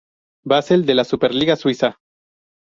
Basel 0.45 0.87
de 0.87 0.95
la 0.95 1.03
Super 1.03 1.31
Liga 1.31 1.55
Suiza. 1.55 1.99